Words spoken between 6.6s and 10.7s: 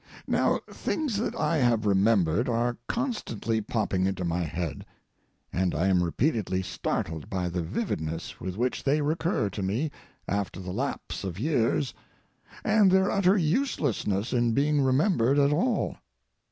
startled by the vividness with which they recur to me after